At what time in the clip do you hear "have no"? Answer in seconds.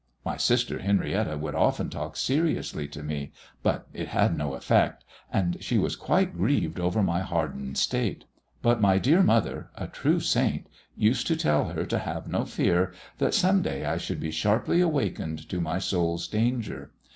11.99-12.45